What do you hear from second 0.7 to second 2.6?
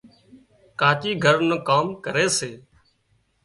ڪاچي گھر نُون ڪام ڪري سي